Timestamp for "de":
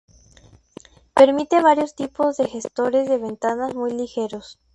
2.37-2.47, 3.07-3.19